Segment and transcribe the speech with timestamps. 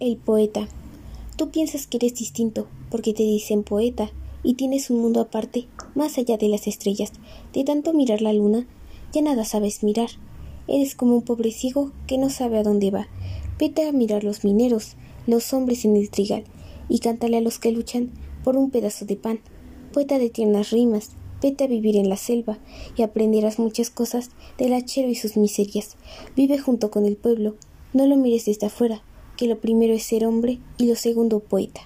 [0.00, 0.66] El poeta.
[1.36, 4.10] Tú piensas que eres distinto porque te dicen poeta
[4.42, 7.12] y tienes un mundo aparte, más allá de las estrellas.
[7.52, 8.66] De tanto mirar la luna,
[9.12, 10.08] ya nada sabes mirar.
[10.66, 13.08] Eres como un pobre ciego que no sabe a dónde va.
[13.58, 16.44] Vete a mirar los mineros, los hombres en el trigal,
[16.88, 18.10] y cántale a los que luchan
[18.42, 19.40] por un pedazo de pan.
[19.92, 21.10] Poeta de tiernas rimas,
[21.42, 22.58] vete a vivir en la selva
[22.96, 25.98] y aprenderás muchas cosas del hachero y sus miserias.
[26.36, 27.56] Vive junto con el pueblo,
[27.92, 29.02] no lo mires desde afuera,
[29.40, 31.80] que lo primero es ser hombre y lo segundo poeta.